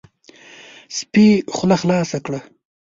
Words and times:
سپي 0.97 1.25
خوله 1.55 1.75
خلاصه 1.81 2.17
کړه، 2.25 2.39